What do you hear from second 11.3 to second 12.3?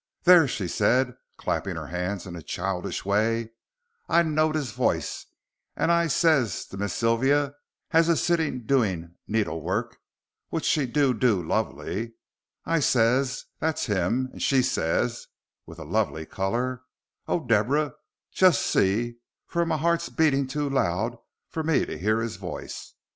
lovely,